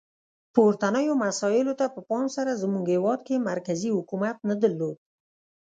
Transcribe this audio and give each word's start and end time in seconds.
پورتنیو 0.53 1.13
مسایلو 1.23 1.73
ته 1.79 1.85
په 1.93 1.99
پام 2.09 2.25
سره 2.35 2.59
زموږ 2.63 2.85
هیواد 2.95 3.19
کې 3.27 3.45
مرکزي 3.49 3.89
حکومت 3.97 4.37
نه 4.49 4.55
درلود. 4.61 4.97